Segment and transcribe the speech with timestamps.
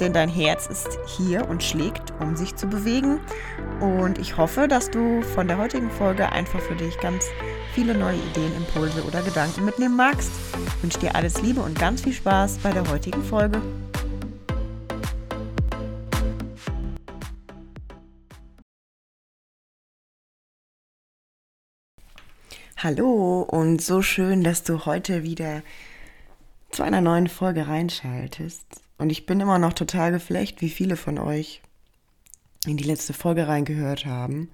[0.00, 3.20] denn dein Herz ist hier und schlägt, um sich zu bewegen.
[3.80, 7.26] Und ich hoffe, dass du von der heutigen Folge einfach für dich ganz
[7.74, 10.30] viele neue Ideen, Impulse oder Gedanken mitnehmen magst.
[10.76, 13.60] Ich wünsche dir alles Liebe und ganz viel Spaß bei der heutigen Folge.
[22.80, 25.62] Hallo und so schön, dass du heute wieder
[26.70, 28.87] zu einer neuen Folge reinschaltest.
[28.98, 31.62] Und ich bin immer noch total geflecht, wie viele von euch
[32.66, 34.50] in die letzte Folge reingehört haben.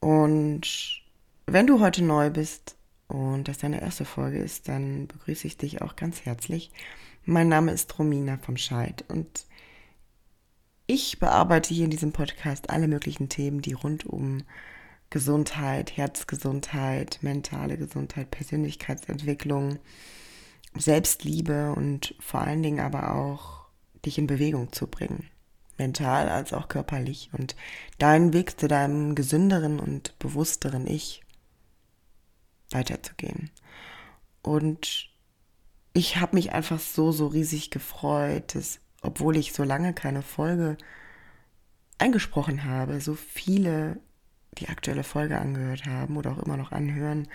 [0.00, 1.00] Und
[1.46, 2.76] wenn du heute neu bist
[3.06, 6.72] und das deine erste Folge ist, dann begrüße ich dich auch ganz herzlich.
[7.24, 9.46] Mein Name ist Romina vom Scheid und
[10.88, 14.42] ich bearbeite hier in diesem Podcast alle möglichen Themen, die rund um
[15.10, 19.78] Gesundheit, Herzgesundheit, mentale Gesundheit, Persönlichkeitsentwicklung,
[20.74, 23.66] Selbstliebe und vor allen Dingen aber auch
[24.04, 25.28] dich in Bewegung zu bringen,
[25.78, 27.56] mental als auch körperlich und
[27.98, 31.22] deinen Weg zu deinem gesünderen und bewussteren Ich
[32.70, 33.50] weiterzugehen.
[34.42, 35.10] Und
[35.92, 40.78] ich habe mich einfach so, so riesig gefreut, dass, obwohl ich so lange keine Folge
[41.98, 44.00] eingesprochen habe, so viele
[44.58, 47.28] die aktuelle Folge angehört haben oder auch immer noch anhören.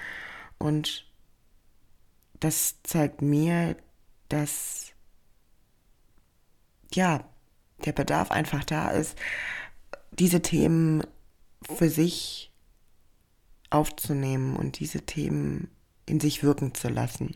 [0.57, 1.06] Und
[2.39, 3.75] das zeigt mir,
[4.29, 4.91] dass
[6.93, 7.23] ja,
[7.85, 9.17] der Bedarf einfach da ist,
[10.11, 11.03] diese Themen
[11.61, 12.51] für sich
[13.69, 15.69] aufzunehmen und diese Themen
[16.05, 17.35] in sich wirken zu lassen.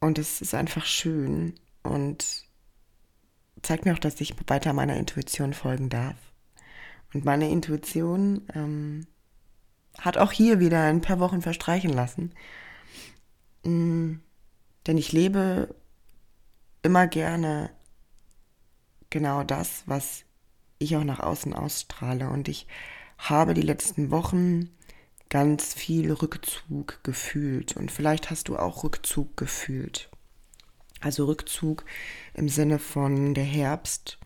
[0.00, 2.46] Und es ist einfach schön und
[3.62, 6.16] zeigt mir auch, dass ich weiter meiner Intuition folgen darf.
[7.12, 9.06] Und meine Intuition ähm,
[9.98, 12.32] hat auch hier wieder ein paar Wochen verstreichen lassen.
[13.64, 14.20] Mhm.
[14.86, 15.74] Denn ich lebe
[16.82, 17.70] immer gerne
[19.10, 20.24] genau das, was
[20.78, 22.30] ich auch nach außen ausstrahle.
[22.30, 22.66] Und ich
[23.18, 24.70] habe die letzten Wochen
[25.28, 27.76] ganz viel Rückzug gefühlt.
[27.76, 30.10] Und vielleicht hast du auch Rückzug gefühlt.
[31.00, 31.84] Also Rückzug
[32.34, 34.18] im Sinne von der Herbst.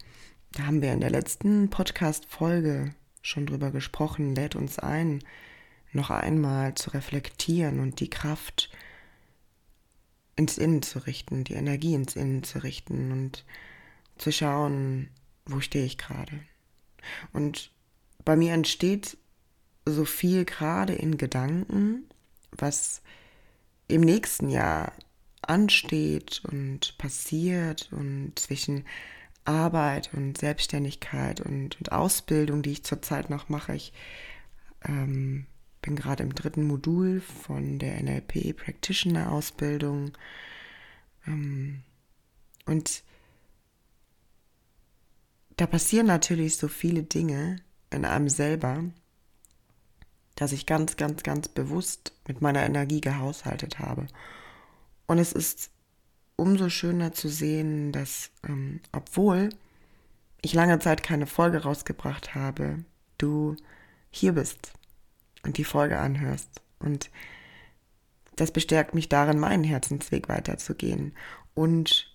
[0.52, 4.34] Da haben wir in der letzten Podcast-Folge schon drüber gesprochen.
[4.34, 5.22] Lädt uns ein,
[5.94, 8.70] noch einmal zu reflektieren und die Kraft
[10.36, 13.44] ins Innen zu richten, die Energie ins Innen zu richten und
[14.18, 15.08] zu schauen,
[15.46, 16.40] wo stehe ich gerade.
[17.32, 17.70] Und
[18.24, 19.16] bei mir entsteht
[19.86, 22.08] so viel gerade in Gedanken,
[22.52, 23.02] was
[23.86, 24.92] im nächsten Jahr
[25.42, 28.86] ansteht und passiert und zwischen
[29.44, 33.74] Arbeit und Selbstständigkeit und, und Ausbildung, die ich zurzeit noch mache.
[33.74, 33.92] Ich
[34.84, 35.46] ähm,
[35.84, 40.12] bin gerade im dritten Modul von der NLP Practitioner Ausbildung.
[41.26, 41.82] Ähm,
[42.64, 43.02] und
[45.58, 47.56] da passieren natürlich so viele Dinge
[47.90, 48.84] in einem selber,
[50.36, 54.06] dass ich ganz, ganz, ganz bewusst mit meiner Energie gehaushaltet habe.
[55.06, 55.70] Und es ist
[56.36, 59.50] umso schöner zu sehen, dass ähm, obwohl
[60.40, 62.84] ich lange Zeit keine Folge rausgebracht habe,
[63.18, 63.56] du
[64.10, 64.72] hier bist
[65.44, 66.62] und die Folge anhörst.
[66.78, 67.10] Und
[68.36, 71.14] das bestärkt mich darin, meinen Herzensweg weiterzugehen
[71.54, 72.14] und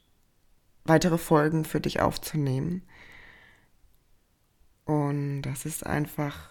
[0.84, 2.84] weitere Folgen für dich aufzunehmen.
[4.86, 6.50] Und das ist einfach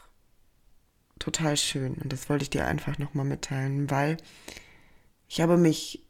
[1.19, 1.95] total schön.
[1.95, 4.17] Und das wollte ich dir einfach nochmal mitteilen, weil
[5.29, 6.05] ich habe mich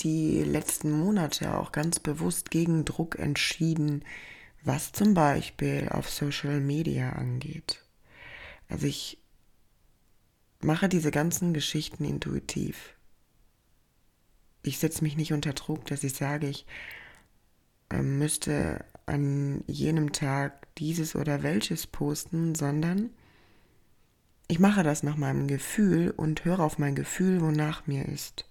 [0.00, 4.04] die letzten Monate auch ganz bewusst gegen Druck entschieden,
[4.62, 7.84] was zum Beispiel auf Social Media angeht.
[8.68, 9.18] Also ich
[10.60, 12.94] mache diese ganzen Geschichten intuitiv.
[14.62, 16.66] Ich setze mich nicht unter Druck, dass ich sage, ich
[17.90, 23.10] äh, müsste an jenem Tag dieses oder welches posten, sondern
[24.48, 28.48] ich mache das nach meinem Gefühl und höre auf mein Gefühl, wonach mir ist.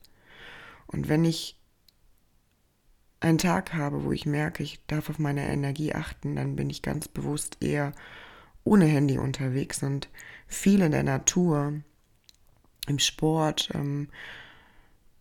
[0.87, 1.59] Und wenn ich
[3.19, 6.81] einen Tag habe, wo ich merke, ich darf auf meine Energie achten, dann bin ich
[6.81, 7.93] ganz bewusst eher
[8.63, 10.09] ohne Handy unterwegs und
[10.47, 11.81] viel in der Natur,
[12.87, 14.09] im Sport ähm,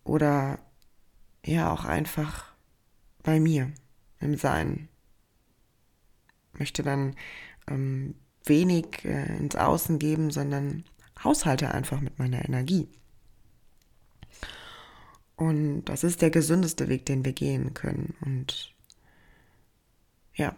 [0.03, 0.59] oder
[1.45, 2.53] ja auch einfach
[3.23, 3.71] bei mir
[4.19, 4.87] im Sein.
[6.53, 7.15] Möchte dann
[7.67, 8.15] ähm,
[8.45, 10.83] wenig äh, ins Außen geben, sondern
[11.23, 12.87] haushalte einfach mit meiner Energie.
[15.35, 18.15] Und das ist der gesündeste Weg, den wir gehen können.
[18.21, 18.73] Und
[20.33, 20.55] ja,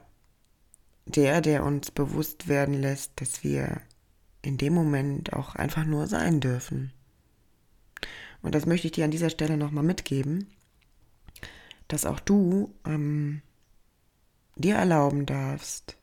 [1.06, 3.82] der, der uns bewusst werden lässt, dass wir
[4.42, 6.94] in dem Moment auch einfach nur sein dürfen.
[8.42, 10.48] Und das möchte ich dir an dieser Stelle nochmal mitgeben,
[11.88, 13.42] dass auch du ähm,
[14.56, 15.98] dir erlauben darfst,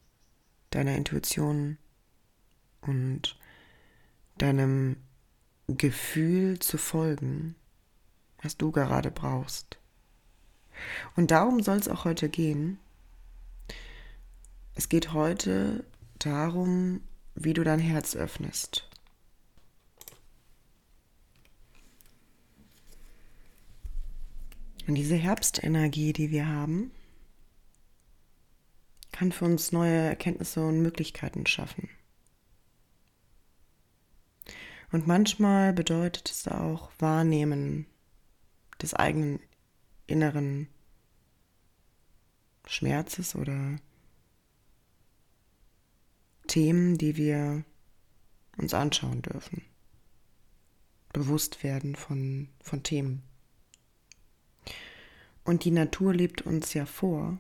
[0.71, 1.79] deiner Intuition
[2.81, 3.39] und
[4.39, 4.97] deinem
[5.69, 7.55] Gefühl zu folgen,
[8.43, 9.79] was du gerade brauchst.
[11.17, 12.79] Und darum soll es auch heute gehen.
[14.75, 15.85] Es geht heute
[16.19, 17.01] darum,
[17.35, 18.89] wie du dein Herz öffnest.
[24.87, 26.91] Und diese Herbstenergie, die wir haben,
[29.13, 31.89] kann für uns neue Erkenntnisse und Möglichkeiten schaffen.
[34.91, 37.87] Und manchmal bedeutet es auch Wahrnehmen
[38.81, 39.41] des eigenen
[40.07, 40.69] inneren
[42.67, 43.77] Schmerzes oder
[46.47, 47.65] Themen, die wir
[48.59, 49.63] uns anschauen dürfen.
[51.13, 53.23] Bewusst werden von, von Themen.
[55.45, 57.39] Und die Natur lebt uns ja vor,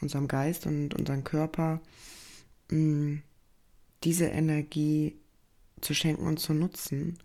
[0.00, 1.80] unserem Geist und unserem Körper,
[2.70, 3.16] mm,
[4.04, 5.16] diese Energie
[5.80, 7.18] zu schenken und zu nutzen,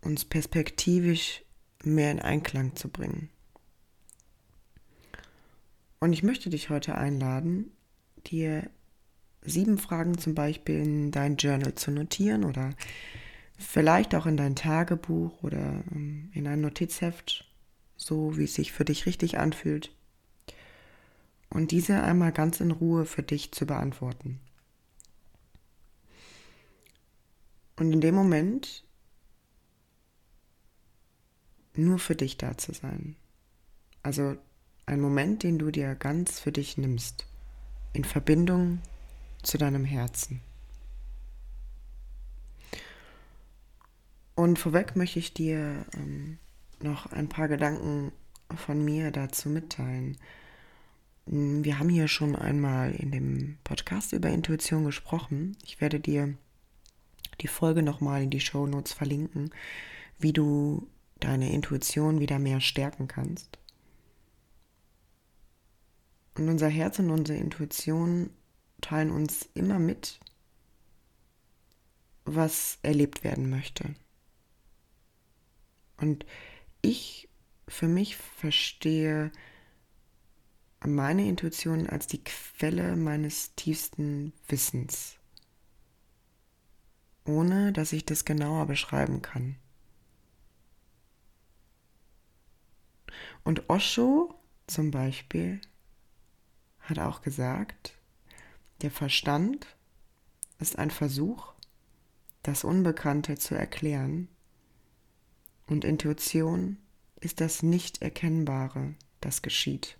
[0.00, 1.42] uns perspektivisch
[1.84, 3.28] mehr in Einklang zu bringen.
[6.00, 7.72] Und ich möchte dich heute einladen,
[8.26, 8.70] dir
[9.42, 12.70] sieben Fragen zum Beispiel in dein Journal zu notieren oder
[13.58, 17.47] vielleicht auch in dein Tagebuch oder ähm, in ein Notizheft
[17.98, 19.92] so wie es sich für dich richtig anfühlt.
[21.50, 24.40] Und diese einmal ganz in Ruhe für dich zu beantworten.
[27.76, 28.84] Und in dem Moment
[31.74, 33.16] nur für dich da zu sein.
[34.02, 34.36] Also
[34.86, 37.26] ein Moment, den du dir ganz für dich nimmst,
[37.92, 38.80] in Verbindung
[39.42, 40.40] zu deinem Herzen.
[44.34, 46.38] Und vorweg möchte ich dir ähm,
[46.82, 48.12] noch ein paar Gedanken
[48.56, 50.16] von mir dazu mitteilen.
[51.26, 55.56] Wir haben hier schon einmal in dem Podcast über Intuition gesprochen.
[55.64, 56.34] Ich werde dir
[57.40, 59.50] die Folge nochmal in die Show Notes verlinken,
[60.18, 60.88] wie du
[61.20, 63.58] deine Intuition wieder mehr stärken kannst.
[66.36, 68.30] Und unser Herz und unsere Intuition
[68.80, 70.20] teilen uns immer mit,
[72.24, 73.94] was erlebt werden möchte.
[75.96, 76.24] Und
[76.82, 77.28] ich
[77.66, 79.30] für mich verstehe
[80.84, 85.16] meine Intuition als die Quelle meines tiefsten Wissens,
[87.24, 89.56] ohne dass ich das genauer beschreiben kann.
[93.44, 94.34] Und Osho
[94.66, 95.60] zum Beispiel
[96.80, 97.94] hat auch gesagt,
[98.82, 99.66] der Verstand
[100.58, 101.52] ist ein Versuch,
[102.42, 104.28] das Unbekannte zu erklären
[105.68, 106.78] und Intuition
[107.20, 109.98] ist das Nicht-Erkennbare, das geschieht.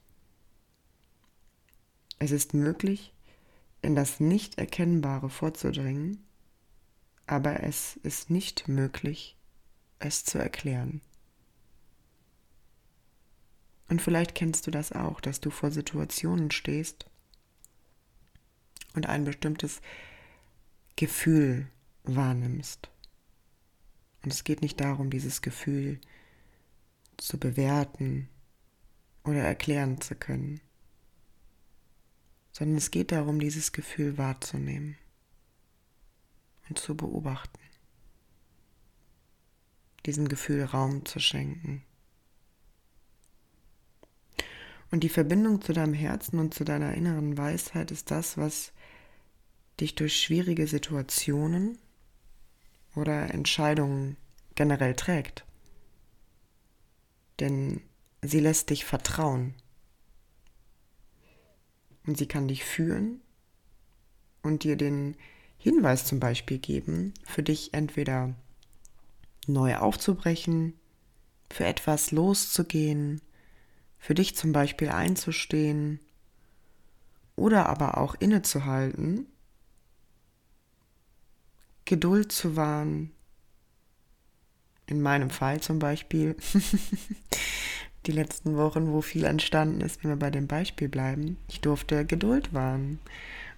[2.19, 3.13] Es ist möglich,
[3.83, 6.25] in das Nicht-Erkennbare vorzudringen,
[7.27, 9.37] aber es ist nicht möglich,
[9.99, 11.01] es zu erklären.
[13.89, 17.07] Und vielleicht kennst du das auch, dass du vor Situationen stehst
[18.95, 19.81] und ein bestimmtes
[20.97, 21.69] Gefühl
[22.05, 22.91] wahrnimmst.
[24.23, 26.01] Und es geht nicht darum, dieses Gefühl
[27.17, 28.29] zu bewerten
[29.25, 30.61] oder erklären zu können,
[32.53, 34.97] sondern es geht darum, dieses Gefühl wahrzunehmen
[36.69, 37.61] und zu beobachten,
[40.07, 41.85] diesem Gefühl Raum zu schenken.
[44.91, 48.73] Und die Verbindung zu deinem Herzen und zu deiner inneren Weisheit ist das, was
[49.81, 51.79] dich durch schwierige Situationen
[52.99, 54.17] oder Entscheidungen
[54.55, 55.45] generell trägt.
[57.41, 57.81] Denn
[58.23, 59.55] sie lässt dich vertrauen.
[62.07, 63.21] Und sie kann dich führen
[64.43, 65.17] und dir den
[65.59, 68.35] Hinweis zum Beispiel geben, für dich entweder
[69.47, 70.75] neu aufzubrechen,
[71.51, 73.21] für etwas loszugehen,
[73.99, 76.01] für dich zum Beispiel einzustehen
[77.37, 79.27] oder aber auch innezuhalten
[81.89, 83.13] Geduld zu wahren.
[84.87, 86.37] In meinem Fall zum Beispiel
[88.07, 91.39] die letzten Wochen, wo viel entstanden ist, wenn wir bei dem Beispiel bleiben.
[91.49, 92.99] Ich durfte Geduld wahren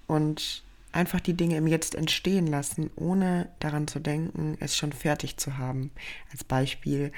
[0.07, 5.37] und einfach die Dinge im Jetzt entstehen lassen, ohne daran zu denken, es schon fertig
[5.37, 5.91] zu haben.
[6.31, 7.11] Als Beispiel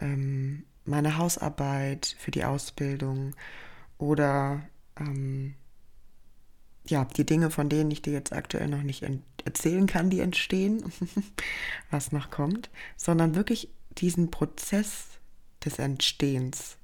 [0.00, 3.36] ähm, meine Hausarbeit für die Ausbildung
[3.98, 4.62] oder
[4.98, 5.54] ähm,
[6.88, 9.04] ja, die Dinge, von denen ich dir jetzt aktuell noch nicht
[9.46, 10.92] erzählen kann, die entstehen,
[11.90, 15.06] was noch kommt, sondern wirklich diesen Prozess
[15.64, 16.76] des Entstehens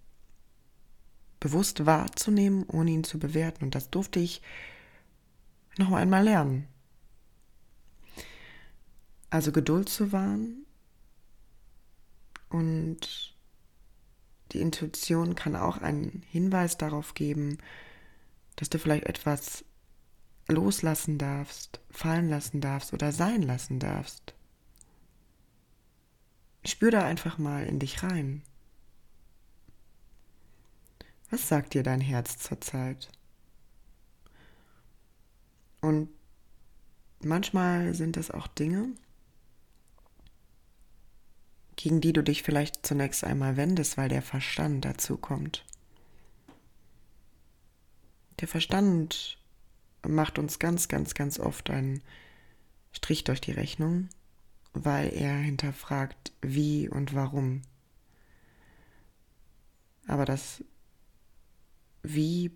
[1.40, 3.64] bewusst wahrzunehmen, ohne ihn zu bewerten.
[3.64, 4.42] Und das durfte ich
[5.76, 6.68] noch einmal lernen.
[9.28, 10.64] Also Geduld zu wahren
[12.48, 13.34] und
[14.52, 17.58] die Intuition kann auch einen Hinweis darauf geben,
[18.56, 19.64] dass du vielleicht etwas
[20.52, 24.34] loslassen darfst, fallen lassen darfst oder sein lassen darfst.
[26.64, 28.42] Spür da einfach mal in dich rein.
[31.30, 33.08] Was sagt dir dein Herz zurzeit?
[35.80, 36.10] Und
[37.20, 38.90] manchmal sind es auch Dinge,
[41.76, 45.64] gegen die du dich vielleicht zunächst einmal wendest, weil der Verstand dazu kommt.
[48.40, 49.38] Der Verstand
[50.06, 52.02] macht uns ganz, ganz, ganz oft einen
[52.92, 54.08] Strich durch die Rechnung,
[54.72, 57.62] weil er hinterfragt, wie und warum.
[60.06, 60.64] Aber das
[62.02, 62.50] Wie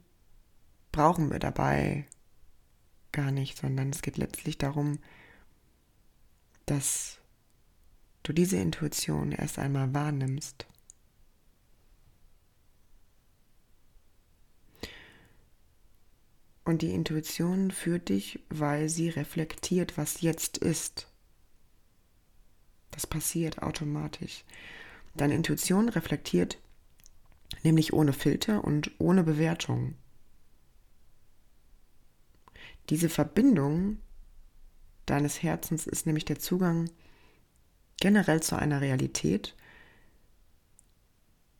[0.92, 2.06] brauchen wir dabei
[3.12, 4.98] gar nicht, sondern es geht letztlich darum,
[6.66, 7.18] dass
[8.22, 10.66] du diese Intuition erst einmal wahrnimmst.
[16.66, 21.06] Und die Intuition führt dich, weil sie reflektiert, was jetzt ist.
[22.90, 24.44] Das passiert automatisch.
[25.14, 26.58] Deine Intuition reflektiert
[27.62, 29.94] nämlich ohne Filter und ohne Bewertung.
[32.90, 33.98] Diese Verbindung
[35.06, 36.90] deines Herzens ist nämlich der Zugang
[38.00, 39.54] generell zu einer Realität,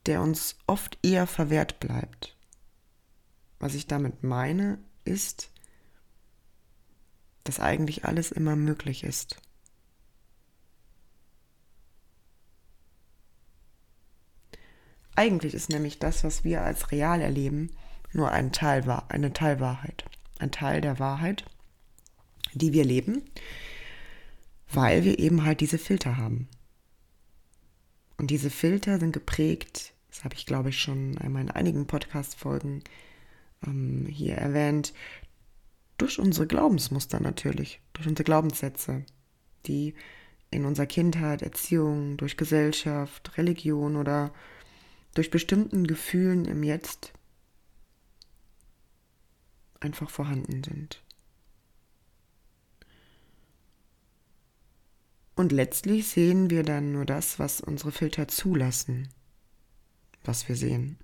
[0.06, 2.36] der uns oft eher verwehrt bleibt.
[3.60, 5.50] Was ich damit meine, ist,
[7.44, 9.40] dass eigentlich alles immer möglich ist.
[15.14, 17.70] Eigentlich ist nämlich das, was wir als real erleben,
[18.12, 20.04] nur ein Teil, eine Teilwahrheit
[20.38, 21.44] ein Teil der Wahrheit,
[22.54, 23.22] die wir leben,
[24.72, 26.48] weil wir eben halt diese Filter haben.
[28.18, 32.82] Und diese Filter sind geprägt, das habe ich glaube ich schon einmal in einigen Podcast-Folgen
[33.64, 34.92] ähm, hier erwähnt,
[35.98, 39.04] durch unsere Glaubensmuster natürlich, durch unsere Glaubenssätze,
[39.66, 39.94] die
[40.50, 44.32] in unserer Kindheit, Erziehung, durch Gesellschaft, Religion oder
[45.14, 47.12] durch bestimmten Gefühlen im Jetzt
[49.80, 51.02] einfach vorhanden sind.
[55.34, 59.08] Und letztlich sehen wir dann nur das, was unsere Filter zulassen,
[60.24, 60.98] was wir sehen.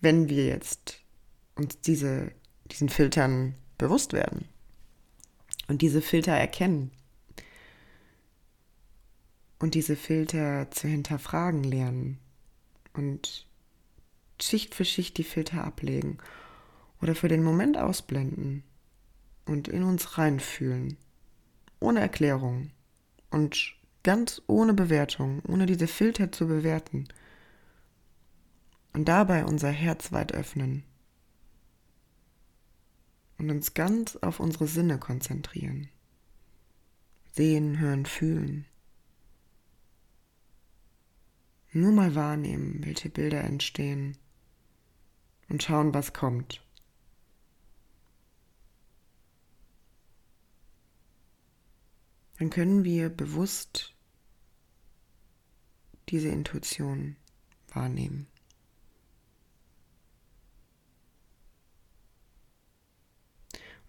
[0.00, 1.00] Wenn wir jetzt
[1.56, 2.32] uns diese,
[2.70, 4.48] diesen Filtern bewusst werden
[5.68, 6.90] und diese Filter erkennen
[9.58, 12.18] und diese Filter zu hinterfragen lernen
[12.94, 13.46] und
[14.40, 16.18] Schicht für Schicht die Filter ablegen
[17.02, 18.64] oder für den Moment ausblenden
[19.44, 20.96] und in uns reinfühlen,
[21.78, 22.70] ohne Erklärung
[23.30, 27.08] und ganz ohne Bewertung, ohne diese Filter zu bewerten
[28.92, 30.84] und dabei unser Herz weit öffnen
[33.38, 35.88] und uns ganz auf unsere Sinne konzentrieren.
[37.32, 38.66] Sehen, hören, fühlen.
[41.72, 44.18] Nur mal wahrnehmen, welche Bilder entstehen
[45.48, 46.62] und schauen, was kommt.
[52.38, 53.94] Dann können wir bewusst
[56.08, 57.16] diese Intuition
[57.68, 58.26] wahrnehmen.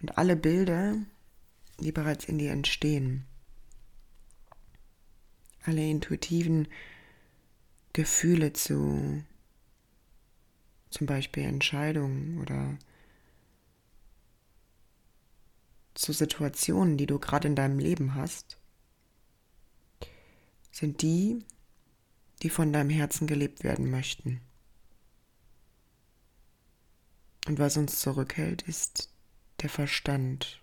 [0.02, 0.98] Und alle Bilder,
[1.80, 3.26] die bereits in dir entstehen,
[5.64, 6.68] alle intuitiven
[7.94, 9.24] Gefühle zu
[10.90, 12.78] zum Beispiel Entscheidungen oder
[15.94, 18.58] zu Situationen, die du gerade in deinem Leben hast,
[20.72, 21.46] sind die,
[22.42, 24.42] die von deinem Herzen gelebt werden möchten.
[27.48, 29.11] Und was uns zurückhält, ist
[29.62, 30.62] der Verstand.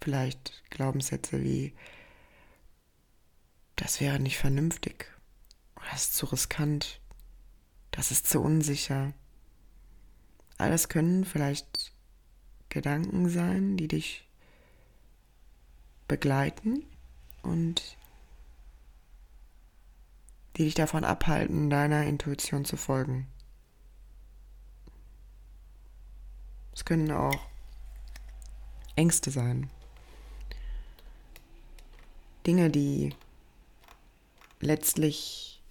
[0.00, 1.74] Vielleicht Glaubenssätze wie
[3.76, 5.12] das wäre nicht vernünftig.
[5.90, 7.00] Das ist zu riskant.
[7.90, 9.12] das ist zu unsicher.
[10.56, 11.92] Alles können vielleicht
[12.68, 14.28] Gedanken sein, die dich
[16.08, 16.84] begleiten
[17.42, 17.98] und
[20.56, 23.26] die dich davon abhalten, deiner Intuition zu folgen.
[26.74, 27.38] Es können auch
[28.96, 29.70] Ängste sein.
[32.46, 33.14] Dinge, die
[34.60, 35.62] letztlich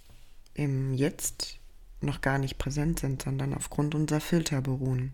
[0.54, 1.60] im Jetzt
[2.02, 5.14] noch gar nicht präsent sind, sondern aufgrund unserer Filter beruhen.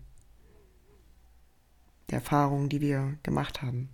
[2.10, 3.90] Der Erfahrungen, die wir gemacht haben.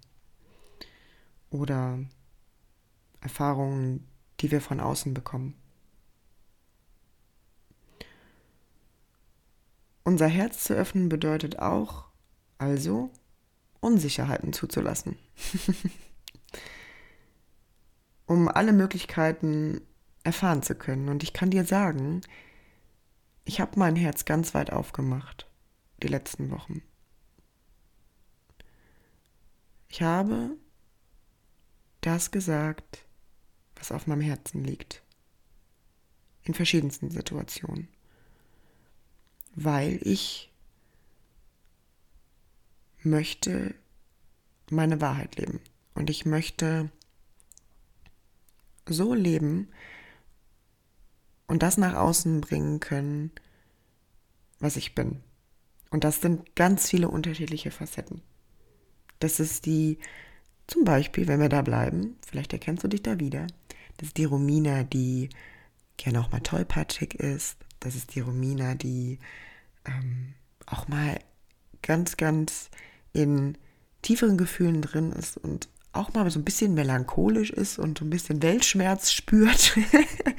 [1.51, 1.99] Oder
[3.21, 4.07] Erfahrungen,
[4.41, 5.55] die wir von außen bekommen.
[10.05, 12.07] Unser Herz zu öffnen bedeutet auch,
[12.59, 13.11] also,
[13.81, 15.17] Unsicherheiten zuzulassen.
[18.27, 19.81] um alle Möglichkeiten
[20.23, 21.09] erfahren zu können.
[21.09, 22.23] Und ich kann dir sagen,
[23.45, 25.47] ich habe mein Herz ganz weit aufgemacht,
[26.03, 26.83] die letzten Wochen.
[29.89, 30.57] Ich habe
[32.01, 33.05] das gesagt,
[33.77, 35.03] was auf meinem Herzen liegt.
[36.43, 37.89] In verschiedensten Situationen.
[39.55, 40.51] Weil ich
[43.03, 43.75] möchte
[44.71, 45.61] meine Wahrheit leben.
[45.95, 46.91] Und ich möchte
[48.87, 49.69] so leben
[51.47, 53.31] und das nach außen bringen können,
[54.59, 55.21] was ich bin.
[55.91, 58.23] Und das sind ganz viele unterschiedliche Facetten.
[59.21, 59.99] Das ist die,
[60.67, 63.47] zum Beispiel, wenn wir da bleiben, vielleicht erkennst du dich da wieder,
[63.99, 65.29] das ist die Romina, die
[65.97, 67.57] gerne auch mal tollpatschig ist.
[67.85, 69.19] Das ist die Romina, die
[69.85, 70.33] ähm,
[70.65, 71.21] auch mal
[71.83, 72.71] ganz, ganz
[73.13, 73.59] in
[74.01, 78.11] tieferen Gefühlen drin ist und auch mal so ein bisschen melancholisch ist und so ein
[78.11, 79.77] bisschen Weltschmerz spürt.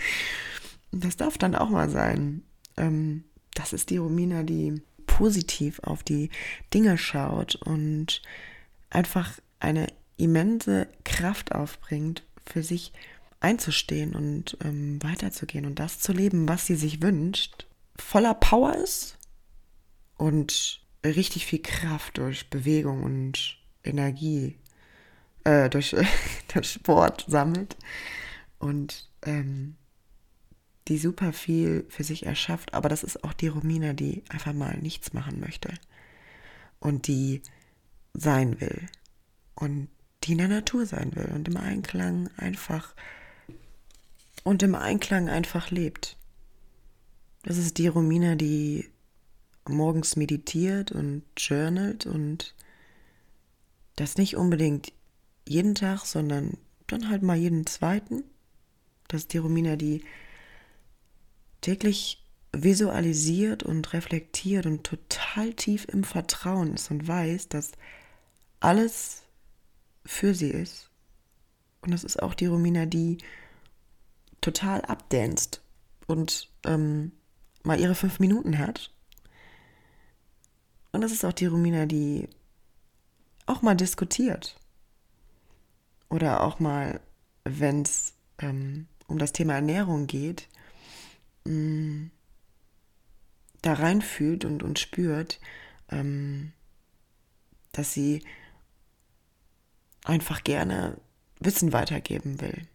[0.92, 2.42] das darf dann auch mal sein.
[2.78, 3.24] Ähm,
[3.54, 6.32] das ist die Romina, die positiv auf die
[6.74, 8.24] Dinge schaut und
[8.90, 12.92] einfach eine immense Kraft aufbringt, für sich
[13.46, 19.20] einzustehen und ähm, weiterzugehen und das zu leben, was sie sich wünscht, voller Power ist
[20.18, 24.58] und richtig viel Kraft durch Bewegung und Energie
[25.44, 25.96] äh, durch,
[26.54, 27.78] durch Sport sammelt
[28.58, 29.76] und ähm,
[30.88, 32.74] die super viel für sich erschafft.
[32.74, 35.72] Aber das ist auch die Romina, die einfach mal nichts machen möchte
[36.80, 37.44] und die
[38.14, 38.88] sein will
[39.54, 39.88] und
[40.24, 42.96] die in der Natur sein will und im Einklang einfach
[44.46, 46.18] und im Einklang einfach lebt.
[47.44, 48.88] Das ist die Romina, die
[49.68, 52.54] morgens meditiert und journalt und
[53.96, 54.94] das nicht unbedingt
[55.48, 58.24] jeden Tag, sondern dann halt mal jeden zweiten.
[59.08, 60.04] Das ist die Romina, die
[61.62, 67.72] täglich visualisiert und reflektiert und total tief im Vertrauen ist und weiß, dass
[68.60, 69.24] alles
[70.06, 70.92] für sie ist.
[71.82, 73.18] Und das ist auch die Romina, die
[74.42, 75.62] total abdanzt
[76.08, 77.12] und ähm,
[77.64, 78.92] mal ihre fünf Minuten hat.
[80.92, 82.30] Und das ist auch die Romina, die
[83.46, 84.58] auch mal diskutiert
[86.10, 87.00] oder auch mal,
[87.44, 90.48] wenn es ähm, um das Thema Ernährung geht,
[91.46, 92.12] mh, mm,
[93.62, 95.40] da reinfühlt und, und spürt,
[95.90, 96.54] ähm,
[97.72, 98.24] dass sie
[100.04, 100.98] einfach gerne
[101.40, 102.68] Wissen weitergeben will.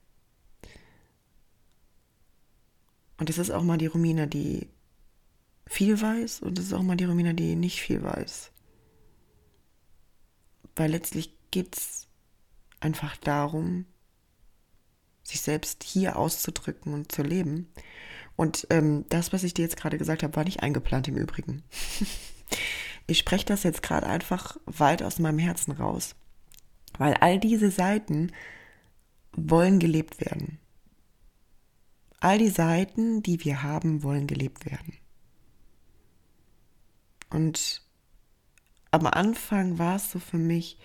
[3.20, 4.66] Und es ist auch mal die Romina, die
[5.66, 8.50] viel weiß und es ist auch mal die Romina, die nicht viel weiß.
[10.74, 12.08] Weil letztlich geht es
[12.80, 13.84] einfach darum,
[15.22, 17.70] sich selbst hier auszudrücken und zu leben.
[18.36, 21.62] Und ähm, das, was ich dir jetzt gerade gesagt habe, war nicht eingeplant im Übrigen.
[23.06, 26.14] ich spreche das jetzt gerade einfach weit aus meinem Herzen raus,
[26.96, 28.32] weil all diese Seiten
[29.32, 30.58] wollen gelebt werden.
[32.20, 34.94] All die Seiten, die wir haben, wollen gelebt werden.
[37.30, 37.82] Und
[38.90, 40.78] am Anfang war es so für mich,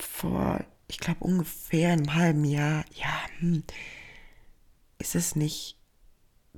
[0.00, 3.62] vor, ich glaube, ungefähr einem halben Jahr, ja, hm,
[4.98, 5.76] ist es nicht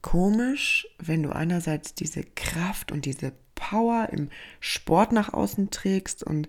[0.03, 4.31] komisch, wenn du einerseits diese Kraft und diese Power im
[4.61, 6.49] Sport nach außen trägst und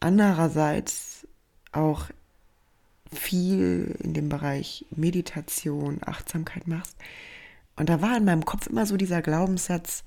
[0.00, 1.26] andererseits
[1.72, 2.08] auch
[3.12, 6.96] viel in dem Bereich Meditation, Achtsamkeit machst.
[7.76, 10.04] Und da war in meinem Kopf immer so dieser Glaubenssatz,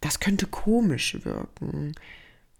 [0.00, 1.92] das könnte komisch wirken,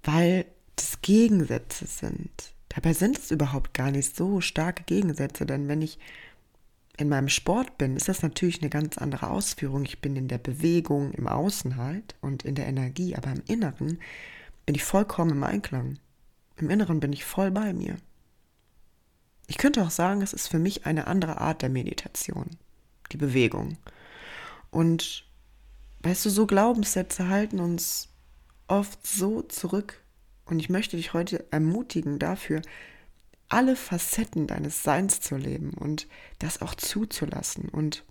[0.03, 0.45] weil
[0.77, 2.31] das Gegensätze sind.
[2.69, 5.99] Dabei sind es überhaupt gar nicht so starke Gegensätze, denn wenn ich
[6.97, 9.85] in meinem Sport bin, ist das natürlich eine ganz andere Ausführung.
[9.85, 14.01] Ich bin in der Bewegung, im Außen halt und in der Energie, aber im Inneren
[14.67, 15.99] bin ich vollkommen im Einklang.
[16.57, 17.97] Im Inneren bin ich voll bei mir.
[19.49, 22.51] Ich könnte auch sagen, es ist für mich eine andere Art der Meditation,
[23.11, 23.79] die Bewegung.
[24.71, 25.25] Und
[26.01, 28.11] weißt du, so Glaubenssätze halten uns
[28.69, 30.05] oft so zurück.
[30.45, 32.61] Und ich möchte dich heute ermutigen dafür,
[33.49, 36.07] alle Facetten deines Seins zu leben und
[36.39, 37.71] das auch zuzulassen.
[37.71, 38.05] Und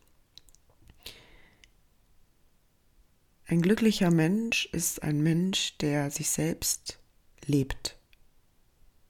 [3.45, 6.97] ein glücklicher Mensch ist ein Mensch, der sich selbst
[7.45, 7.95] lebt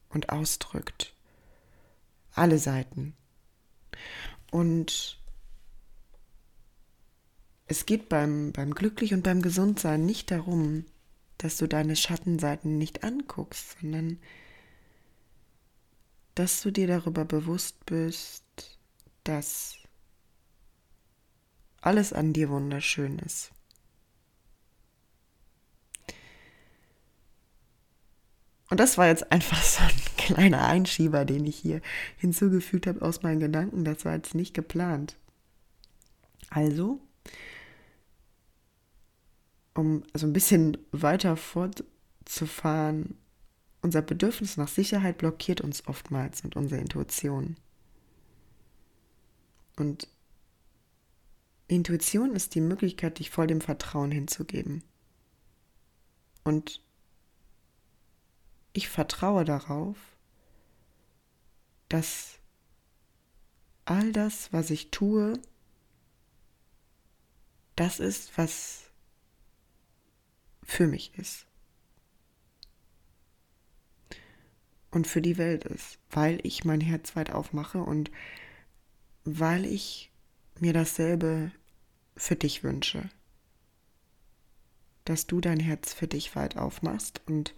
[0.09, 1.16] und ausdrückt.
[2.37, 3.15] Alle Seiten.
[4.51, 5.19] Und
[7.65, 10.85] es geht beim, beim Glücklich und beim Gesundsein nicht darum,
[11.37, 14.19] dass du deine Schattenseiten nicht anguckst, sondern
[16.35, 18.79] dass du dir darüber bewusst bist,
[19.23, 19.75] dass
[21.81, 23.51] alles an dir wunderschön ist.
[28.69, 31.81] Und das war jetzt einfach so ein kleiner Einschieber, den ich hier
[32.17, 33.85] hinzugefügt habe aus meinen Gedanken.
[33.85, 35.15] Das war jetzt nicht geplant.
[36.49, 36.99] Also,
[39.73, 43.17] um so ein bisschen weiter fortzufahren,
[43.81, 47.55] unser Bedürfnis nach Sicherheit blockiert uns oftmals und unsere Intuition.
[49.77, 50.07] Und
[51.67, 54.83] Intuition ist die Möglichkeit, dich voll dem Vertrauen hinzugeben.
[56.43, 56.81] Und
[58.77, 59.97] ich vertraue darauf,
[61.89, 62.39] dass
[63.85, 65.33] all das, was ich tue,
[67.75, 68.89] das ist, was
[70.63, 71.47] für mich ist.
[74.97, 78.09] und für die Welt ist, weil ich mein Herz weit aufmache und
[79.25, 80.11] weil ich
[80.59, 81.51] mir dasselbe
[82.15, 83.09] für dich wünsche.
[85.05, 87.53] Dass du dein Herz für dich weit aufmachst und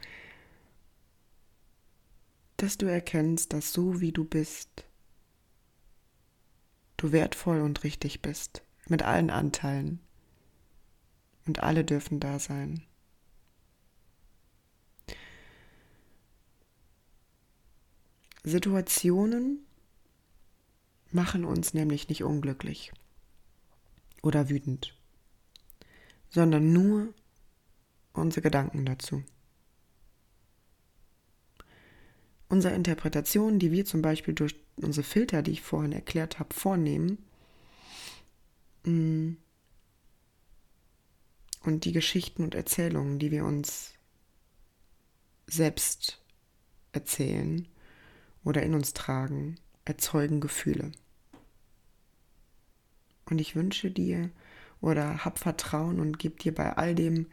[2.62, 4.86] dass du erkennst, dass so wie du bist,
[6.98, 10.00] du wertvoll und richtig bist, mit allen Anteilen.
[11.48, 12.84] Und alle dürfen da sein.
[18.43, 19.65] Situationen
[21.12, 22.91] machen uns nämlich nicht unglücklich
[24.22, 24.98] oder wütend,
[26.30, 27.13] sondern nur
[28.13, 29.24] unsere Gedanken dazu.
[32.49, 37.19] Unsere Interpretation, die wir zum Beispiel durch unsere Filter, die ich vorhin erklärt habe, vornehmen,
[38.83, 39.33] mm,
[41.63, 43.93] und die Geschichten und Erzählungen, die wir uns
[45.45, 46.21] selbst
[46.91, 47.67] erzählen,
[48.43, 50.91] oder in uns tragen, erzeugen Gefühle.
[53.25, 54.31] Und ich wünsche dir
[54.81, 57.27] oder hab Vertrauen und gib dir bei all dem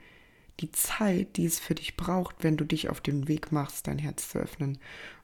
[0.61, 3.99] die Zeit, die es für dich braucht, wenn du dich auf den Weg machst, dein
[3.99, 4.79] Herz zu öffnen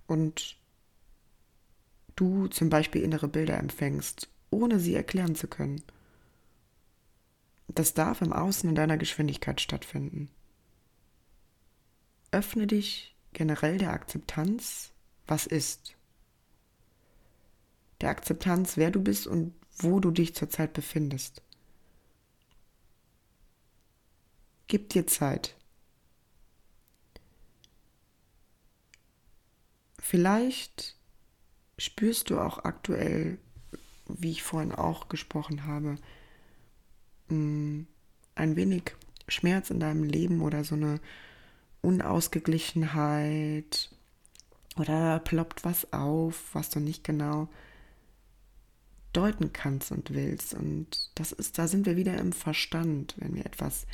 [0.07, 0.57] und
[2.17, 5.83] du zum Beispiel innere Bilder empfängst, ohne sie erklären zu können.
[7.69, 10.29] Das darf im Außen in deiner Geschwindigkeit stattfinden.
[12.31, 14.93] Öffne dich generell der Akzeptanz
[15.27, 15.97] was ist.
[18.01, 21.43] Der Akzeptanz, wer du bist und wo du dich zurzeit befindest.
[24.73, 25.55] Gib dir Zeit.
[29.99, 30.97] Vielleicht
[31.77, 33.37] spürst du auch aktuell,
[34.09, 35.97] wie ich vorhin auch gesprochen habe,
[37.29, 37.83] mm,
[38.35, 38.97] ein wenig
[39.29, 41.01] Schmerz in deinem Leben oder so eine
[41.83, 43.91] Unausgeglichenheit
[44.77, 47.51] oder ploppt was auf, was du nicht genau
[49.13, 50.55] deuten kannst und willst.
[50.55, 53.87] Und das ist, da sind wir wieder im Verstand, wenn wir etwas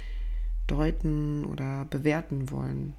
[0.68, 2.94] deuten oder bewerten wollen.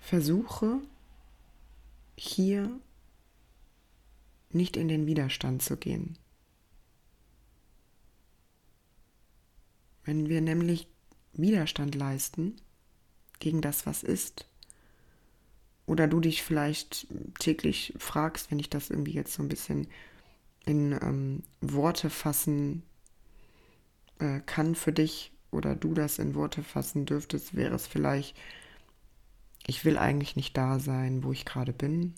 [0.00, 0.80] Versuche
[2.16, 2.70] hier
[4.50, 6.16] nicht in den Widerstand zu gehen.
[10.04, 10.88] Wenn wir nämlich
[11.32, 12.56] Widerstand leisten
[13.38, 14.46] gegen das, was ist.
[15.84, 17.06] Oder du dich vielleicht
[17.38, 19.88] täglich fragst, wenn ich das irgendwie jetzt so ein bisschen
[20.66, 22.82] in ähm, Worte fassen
[24.18, 28.36] äh, kann für dich oder du das in Worte fassen dürftest, wäre es vielleicht,
[29.66, 32.14] ich will eigentlich nicht da sein, wo ich gerade bin.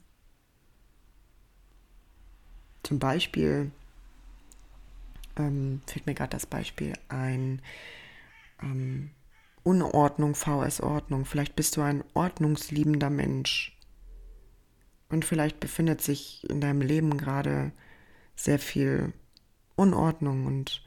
[2.83, 3.71] Zum Beispiel
[5.37, 7.63] ähm, fällt mir gerade das Beispiel ein,
[8.61, 9.11] ähm,
[9.69, 11.27] Unordnung, VS-Ordnung.
[11.27, 13.77] Vielleicht bist du ein ordnungsliebender Mensch.
[15.11, 17.73] Und vielleicht befindet sich in deinem Leben gerade
[18.39, 19.13] sehr viel
[19.75, 20.83] Unordnung und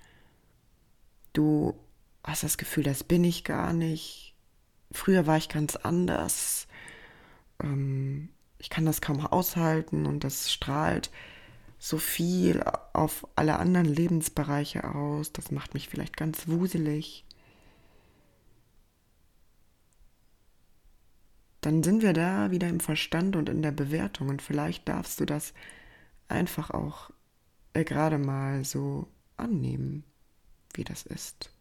[1.34, 1.76] du
[2.24, 4.36] hast das Gefühl, das bin ich gar nicht.
[4.92, 6.68] Früher war ich ganz anders.
[7.62, 11.12] Ähm, ich kann das kaum aushalten und das strahlt
[11.78, 15.34] so viel auf alle anderen Lebensbereiche aus.
[15.34, 17.26] Das macht mich vielleicht ganz wuselig.
[21.60, 25.26] Dann sind wir da wieder im Verstand und in der Bewertung und vielleicht darfst du
[25.26, 25.54] das
[26.28, 27.12] einfach auch
[27.74, 29.08] äh, gerade mal so
[29.38, 30.04] annehmen,
[30.74, 31.52] wie das ist.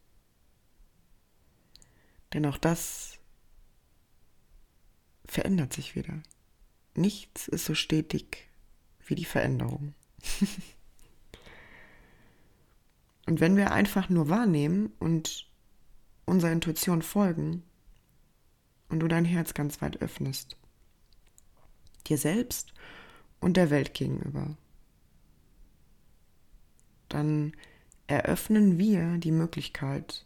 [2.33, 3.18] Denn auch das
[5.25, 6.23] verändert sich wieder.
[6.94, 8.49] Nichts ist so stetig
[9.07, 9.94] wie die Veränderung.
[13.27, 15.49] und wenn wir einfach nur wahrnehmen und
[16.27, 17.62] unserer Intuition folgen
[18.88, 20.57] und du dein Herz ganz weit öffnest,
[22.07, 22.73] dir selbst
[23.40, 24.57] und der Welt gegenüber,
[27.11, 27.53] dann
[28.07, 30.25] eröffnen wir die Möglichkeit,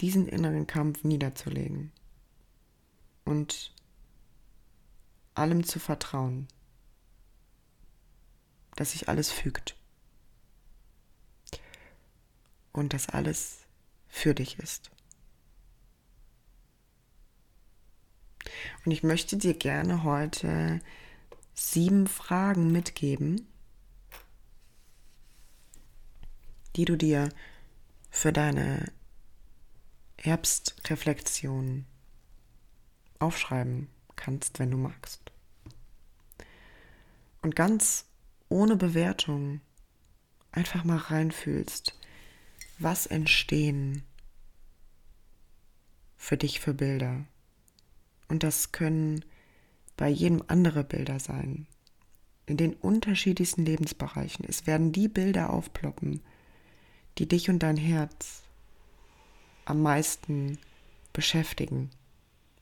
[0.00, 1.92] diesen inneren Kampf niederzulegen
[3.24, 3.74] und
[5.34, 6.48] allem zu vertrauen
[8.78, 9.74] dass sich alles fügt.
[12.72, 13.66] Und dass alles
[14.06, 14.90] für dich ist.
[18.84, 20.80] Und ich möchte dir gerne heute
[21.54, 23.47] sieben Fragen mitgeben,
[26.78, 27.28] die du dir
[28.08, 28.92] für deine
[30.16, 31.84] Herbstreflexion
[33.18, 35.32] aufschreiben kannst, wenn du magst.
[37.42, 38.06] Und ganz
[38.48, 39.60] ohne Bewertung
[40.52, 41.98] einfach mal reinfühlst,
[42.78, 44.04] was entstehen
[46.16, 47.24] für dich für Bilder.
[48.28, 49.24] Und das können
[49.96, 51.66] bei jedem andere Bilder sein.
[52.46, 54.44] In den unterschiedlichsten Lebensbereichen.
[54.48, 56.22] Es werden die Bilder aufploppen,
[57.18, 58.42] die dich und dein Herz
[59.64, 60.58] am meisten
[61.12, 61.90] beschäftigen.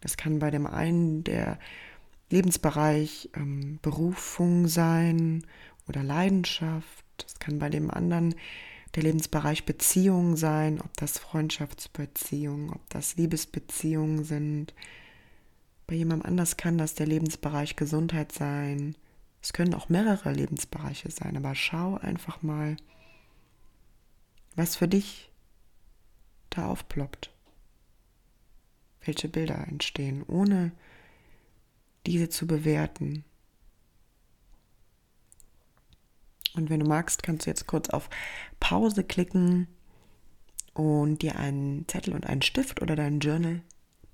[0.00, 1.58] Das kann bei dem einen der
[2.30, 5.44] Lebensbereich ähm, Berufung sein
[5.88, 7.04] oder Leidenschaft.
[7.26, 8.34] Es kann bei dem anderen
[8.94, 14.74] der Lebensbereich Beziehung sein, ob das Freundschaftsbeziehungen, ob das Liebesbeziehungen sind.
[15.86, 18.96] Bei jemandem anders kann das der Lebensbereich Gesundheit sein.
[19.42, 22.76] Es können auch mehrere Lebensbereiche sein, aber schau einfach mal,
[24.56, 25.30] was für dich
[26.50, 27.30] da aufploppt.
[29.04, 30.72] Welche Bilder entstehen, ohne
[32.06, 33.24] diese zu bewerten.
[36.54, 38.08] Und wenn du magst, kannst du jetzt kurz auf
[38.58, 39.68] Pause klicken
[40.72, 43.62] und dir einen Zettel und einen Stift oder dein Journal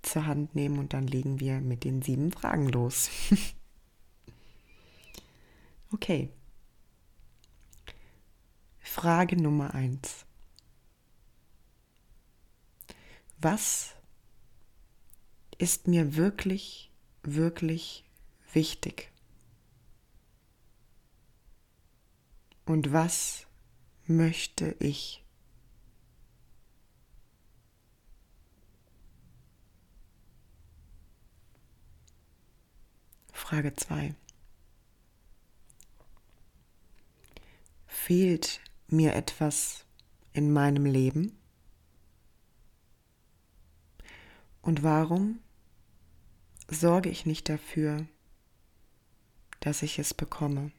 [0.02, 3.08] zur Hand nehmen und dann legen wir mit den sieben Fragen los.
[5.92, 6.30] okay.
[8.80, 10.26] Frage Nummer eins.
[13.44, 13.96] Was
[15.58, 16.92] ist mir wirklich,
[17.24, 18.04] wirklich
[18.52, 19.10] wichtig?
[22.66, 23.48] Und was
[24.06, 25.24] möchte ich?
[33.32, 34.14] Frage 2.
[37.88, 39.84] Fehlt mir etwas
[40.32, 41.41] in meinem Leben?
[44.62, 45.40] Und warum
[46.68, 48.06] sorge ich nicht dafür,
[49.60, 50.70] dass ich es bekomme?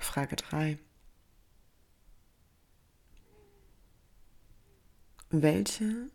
[0.00, 0.78] Frage 3.
[5.30, 6.10] Welche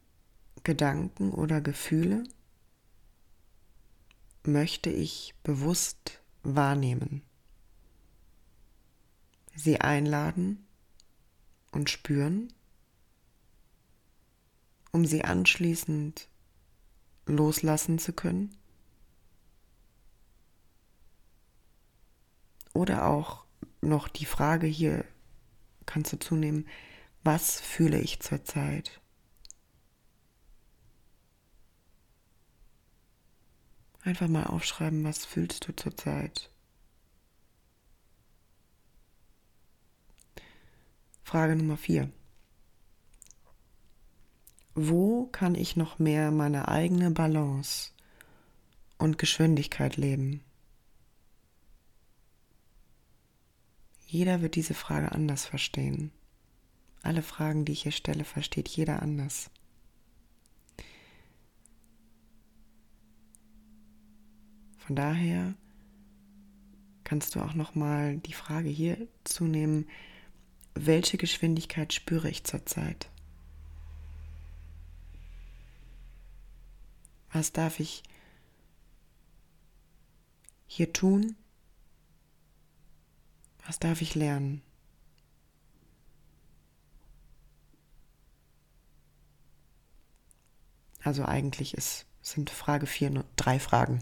[0.63, 2.23] Gedanken oder Gefühle
[4.43, 7.21] möchte ich bewusst wahrnehmen?
[9.55, 10.65] Sie einladen
[11.71, 12.51] und spüren,
[14.91, 16.27] um sie anschließend
[17.25, 18.55] loslassen zu können?
[22.73, 23.45] Oder auch
[23.81, 25.05] noch die Frage hier,
[25.85, 26.67] kannst du zunehmen,
[27.23, 28.99] was fühle ich zurzeit?
[34.01, 36.52] Einfach mal aufschreiben, was fühlst du zurzeit?
[41.23, 42.11] Frage Nummer vier.
[44.75, 47.91] Wo kann ich noch mehr meine eigene Balance
[48.97, 50.43] und Geschwindigkeit leben?
[54.05, 56.11] Jeder wird diese Frage anders verstehen.
[57.01, 59.49] Alle Fragen, die ich hier stelle, versteht jeder anders.
[64.77, 65.55] Von daher
[67.03, 69.87] kannst du auch noch mal die Frage hier zunehmen,
[70.75, 73.09] welche Geschwindigkeit spüre ich zurzeit?
[77.31, 78.03] Was darf ich
[80.67, 81.35] hier tun?
[83.65, 84.61] Was darf ich lernen?
[91.03, 94.01] Also eigentlich ist, sind Frage 4 nur drei Fragen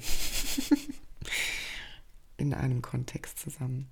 [2.37, 3.91] in einem Kontext zusammen.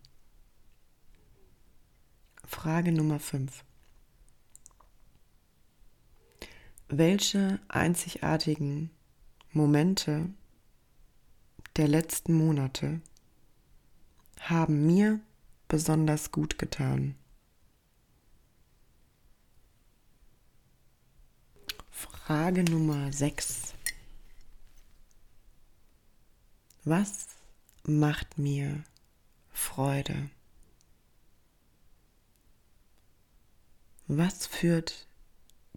[2.52, 3.64] Frage Nummer 5.
[6.88, 8.90] Welche einzigartigen
[9.52, 10.34] Momente
[11.78, 13.02] der letzten Monate
[14.40, 15.20] haben mir
[15.68, 17.14] besonders gut getan?
[21.92, 23.76] Frage Nummer 6.
[26.84, 27.28] Was
[27.84, 28.84] macht mir
[29.52, 30.32] Freude?
[34.12, 35.06] Was führt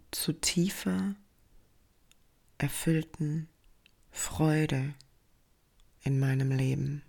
[0.09, 1.13] zu tiefer,
[2.57, 3.47] erfüllten
[4.09, 4.95] Freude
[6.01, 7.03] in meinem Leben?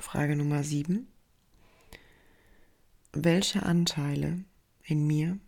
[0.00, 1.06] Frage Nummer 7.
[3.12, 4.42] Welche Anteile
[4.84, 5.38] in mir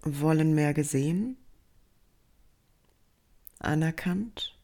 [0.00, 1.36] wollen mehr gesehen,
[3.58, 4.55] anerkannt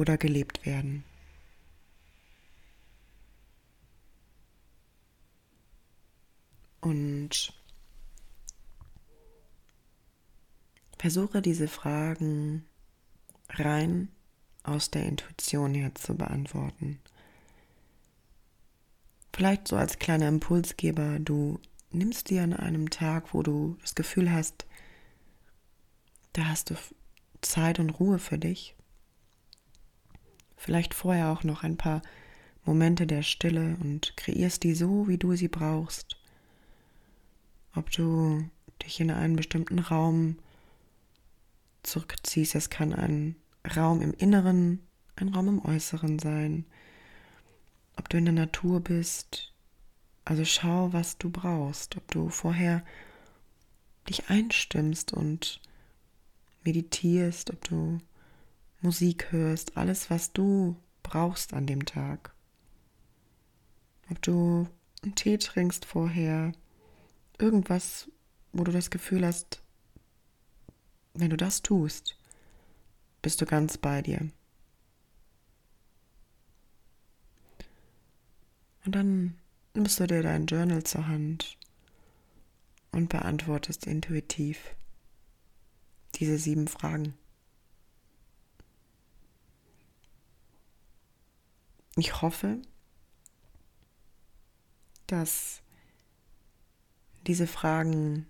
[0.00, 1.04] oder gelebt werden?
[6.80, 7.52] Und
[10.98, 12.64] versuche diese Fragen
[13.50, 14.08] rein
[14.62, 16.98] aus der Intuition her zu beantworten.
[19.34, 21.60] Vielleicht so als kleiner Impulsgeber, du
[21.90, 24.64] nimmst dir an einem Tag, wo du das Gefühl hast,
[26.32, 26.76] da hast du
[27.42, 28.74] Zeit und Ruhe für dich.
[30.60, 32.02] Vielleicht vorher auch noch ein paar
[32.64, 36.16] Momente der Stille und kreierst die so, wie du sie brauchst.
[37.74, 38.44] Ob du
[38.82, 40.36] dich in einen bestimmten Raum
[41.82, 43.36] zurückziehst, es kann ein
[43.76, 44.80] Raum im Inneren,
[45.16, 46.66] ein Raum im Äußeren sein
[48.00, 49.52] ob du in der Natur bist.
[50.24, 52.82] Also schau, was du brauchst, ob du vorher
[54.08, 55.60] dich einstimmst und
[56.64, 57.98] meditierst, ob du
[58.82, 62.34] Musik hörst, alles, was du brauchst an dem Tag.
[64.10, 64.68] Ob du
[65.02, 66.52] einen Tee trinkst vorher,
[67.38, 68.08] irgendwas,
[68.52, 69.62] wo du das Gefühl hast,
[71.14, 72.16] wenn du das tust,
[73.22, 74.30] bist du ganz bei dir.
[78.84, 79.38] Und dann
[79.74, 81.58] nimmst du dir dein Journal zur Hand
[82.92, 84.74] und beantwortest intuitiv
[86.16, 87.14] diese sieben Fragen.
[92.00, 92.62] Ich hoffe,
[95.06, 95.60] dass
[97.26, 98.26] diese Fragen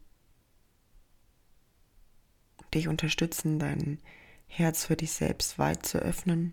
[2.74, 4.00] dich unterstützen, dein
[4.48, 6.52] Herz für dich selbst weit zu öffnen,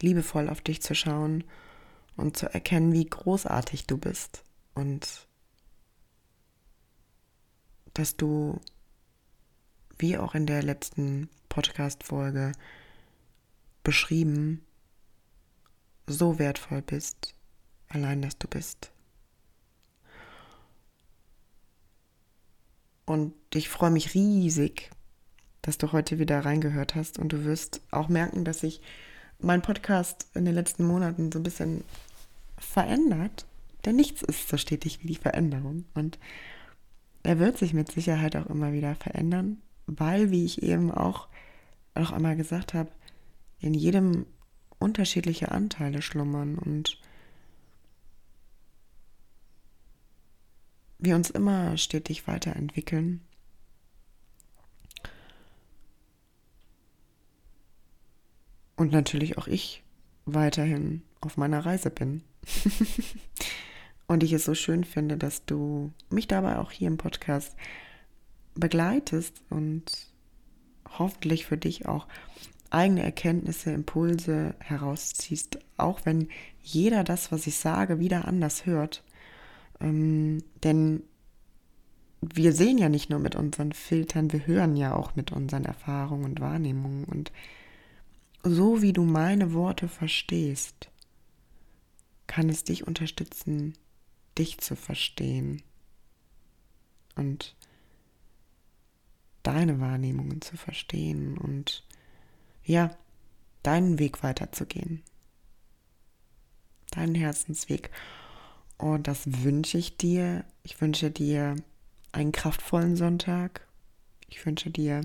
[0.00, 1.42] liebevoll auf dich zu schauen
[2.18, 5.26] und zu erkennen, wie großartig du bist und
[7.94, 8.60] dass du,
[9.96, 12.52] wie auch in der letzten Podcast-Folge
[13.82, 14.66] beschrieben,
[16.12, 17.34] so wertvoll bist,
[17.88, 18.90] allein dass du bist.
[23.04, 24.90] Und ich freue mich riesig,
[25.60, 28.80] dass du heute wieder reingehört hast und du wirst auch merken, dass ich
[29.38, 31.84] mein Podcast in den letzten Monaten so ein bisschen
[32.56, 33.46] verändert,
[33.84, 35.84] denn nichts ist so stetig wie die Veränderung.
[35.94, 36.18] Und
[37.22, 41.28] er wird sich mit Sicherheit auch immer wieder verändern, weil, wie ich eben auch
[41.94, 42.90] noch einmal gesagt habe,
[43.60, 44.26] in jedem
[44.82, 46.98] unterschiedliche Anteile schlummern und
[50.98, 53.20] wir uns immer stetig weiterentwickeln.
[58.76, 59.82] Und natürlich auch ich
[60.24, 62.22] weiterhin auf meiner Reise bin.
[64.06, 67.56] und ich es so schön finde, dass du mich dabei auch hier im Podcast
[68.54, 69.84] begleitest und
[70.98, 72.06] hoffentlich für dich auch
[72.72, 76.28] eigene Erkenntnisse, Impulse herausziehst, auch wenn
[76.62, 79.02] jeder das, was ich sage, wieder anders hört.
[79.80, 81.02] Ähm, denn
[82.20, 86.24] wir sehen ja nicht nur mit unseren Filtern, wir hören ja auch mit unseren Erfahrungen
[86.24, 87.04] und Wahrnehmungen.
[87.04, 87.32] Und
[88.44, 90.88] so wie du meine Worte verstehst,
[92.26, 93.74] kann es dich unterstützen,
[94.38, 95.62] dich zu verstehen.
[97.16, 97.54] Und
[99.42, 101.84] deine Wahrnehmungen zu verstehen und
[102.64, 102.96] ja,
[103.62, 105.02] deinen Weg weiterzugehen.
[106.90, 107.90] Deinen Herzensweg.
[108.78, 110.44] Und das wünsche ich dir.
[110.62, 111.56] Ich wünsche dir
[112.12, 113.66] einen kraftvollen Sonntag.
[114.28, 115.02] Ich wünsche dir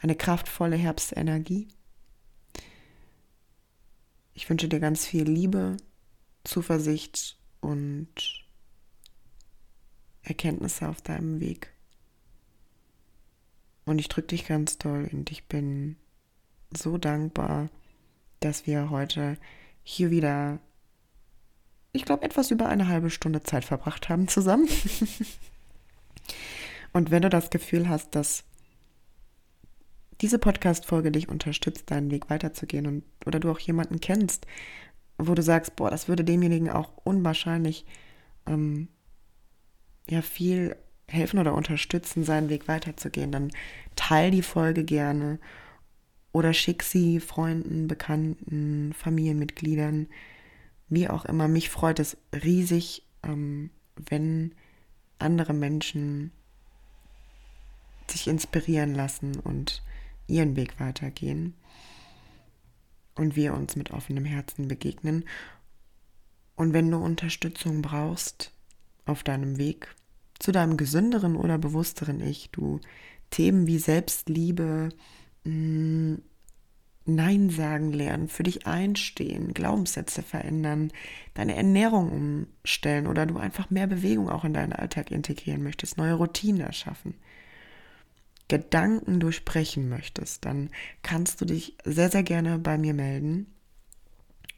[0.00, 1.68] eine kraftvolle Herbstenergie.
[4.34, 5.76] Ich wünsche dir ganz viel Liebe,
[6.44, 8.08] Zuversicht und
[10.22, 11.72] Erkenntnisse auf deinem Weg.
[13.84, 15.96] Und ich drücke dich ganz toll und ich bin
[16.76, 17.68] so dankbar,
[18.40, 19.36] dass wir heute
[19.82, 20.58] hier wieder,
[21.92, 24.68] ich glaube, etwas über eine halbe Stunde Zeit verbracht haben zusammen.
[26.92, 28.44] und wenn du das Gefühl hast, dass
[30.20, 34.46] diese Podcast-Folge dich unterstützt, deinen Weg weiterzugehen und oder du auch jemanden kennst,
[35.18, 37.84] wo du sagst, boah, das würde demjenigen auch unwahrscheinlich
[38.46, 38.88] ähm,
[40.08, 40.76] ja viel
[41.08, 43.50] helfen oder unterstützen, seinen Weg weiterzugehen, dann
[43.96, 45.38] teil die Folge gerne
[46.32, 50.08] oder schick sie Freunden, Bekannten, Familienmitgliedern,
[50.88, 51.48] wie auch immer.
[51.48, 54.54] Mich freut es riesig, ähm, wenn
[55.18, 56.32] andere Menschen
[58.10, 59.82] sich inspirieren lassen und
[60.26, 61.54] ihren Weg weitergehen
[63.14, 65.24] und wir uns mit offenem Herzen begegnen.
[66.56, 68.52] Und wenn du Unterstützung brauchst
[69.04, 69.94] auf deinem Weg
[70.38, 72.80] zu deinem gesünderen oder bewussteren Ich, du
[73.30, 74.90] Themen wie Selbstliebe,
[75.44, 76.22] Nein
[77.50, 80.92] sagen lernen, für dich einstehen, Glaubenssätze verändern,
[81.34, 86.14] deine Ernährung umstellen oder du einfach mehr Bewegung auch in deinen Alltag integrieren möchtest, neue
[86.14, 87.14] Routinen erschaffen
[88.52, 90.68] Gedanken durchbrechen möchtest, dann
[91.02, 93.46] kannst du dich sehr, sehr gerne bei mir melden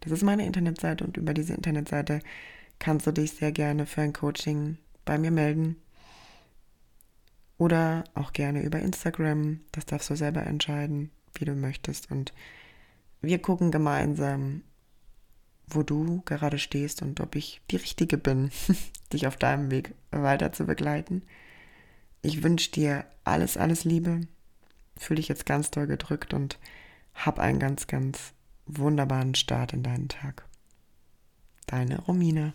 [0.00, 2.20] Das ist meine Internetseite und über diese Internetseite
[2.78, 5.76] kannst du dich sehr gerne für ein Coaching bei mir melden.
[7.58, 9.60] Oder auch gerne über Instagram.
[9.72, 12.10] Das darfst du selber entscheiden, wie du möchtest.
[12.10, 12.32] Und
[13.20, 14.62] wir gucken gemeinsam,
[15.68, 18.50] wo du gerade stehst und ob ich die Richtige bin,
[19.12, 21.22] dich auf deinem Weg weiter zu begleiten.
[22.20, 24.20] Ich wünsche dir alles, alles Liebe.
[24.96, 26.58] Fühle dich jetzt ganz doll gedrückt und
[27.14, 28.32] hab einen ganz, ganz
[28.66, 30.44] wunderbaren Start in deinen Tag.
[31.66, 32.54] Deine Romina.